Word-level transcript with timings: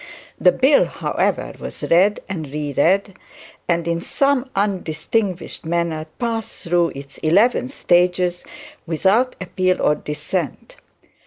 The 0.39 0.51
bill, 0.51 0.85
however, 0.85 1.53
was 1.59 1.83
read 1.83 2.21
and 2.27 2.51
reread, 2.51 3.13
and 3.69 3.87
in 3.87 4.01
some 4.01 4.49
undistinguished 4.55 5.63
manner 5.63 6.05
passed 6.17 6.63
through 6.63 6.93
its 6.95 7.19
eleven 7.19 7.67
stages 7.67 8.43
without 8.87 9.35
appeal 9.39 9.79
or 9.79 9.93
dissent. 9.93 10.77